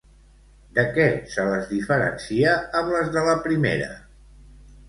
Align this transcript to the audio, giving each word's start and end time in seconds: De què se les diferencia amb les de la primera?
De 0.77 0.85
què 0.95 1.05
se 1.33 1.45
les 1.49 1.69
diferencia 1.73 2.57
amb 2.81 2.93
les 2.97 3.15
de 3.19 3.27
la 3.31 3.37
primera? 3.47 3.95